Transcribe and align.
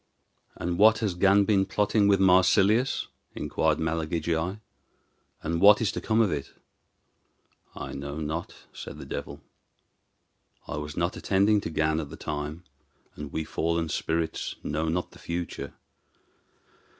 "And 0.55 0.79
what 0.79 0.97
has 0.97 1.13
Gan 1.13 1.43
been 1.45 1.63
plotting 1.63 2.07
with 2.07 2.19
Marsilius?" 2.19 3.07
inquired 3.35 3.77
Malagigi; 3.77 4.59
"and 5.43 5.61
what 5.61 5.79
is 5.79 5.91
to 5.91 6.01
come 6.01 6.21
of 6.21 6.31
it?" 6.31 6.55
"I 7.75 7.93
know 7.93 8.19
not," 8.19 8.55
said 8.73 8.97
the 8.97 9.05
devil. 9.05 9.41
"I 10.67 10.77
was 10.77 10.97
not 10.97 11.15
attending 11.15 11.61
to 11.61 11.69
Gan 11.69 11.99
at 11.99 12.09
the 12.09 12.17
time, 12.17 12.63
and 13.15 13.31
we 13.31 13.43
fallen 13.43 13.89
spirits 13.89 14.55
know 14.63 14.87
not 14.89 15.11
the 15.11 15.19
future. 15.19 15.75